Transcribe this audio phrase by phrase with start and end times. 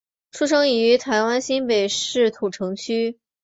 [0.31, 3.19] 出生于台湾新北市土城区。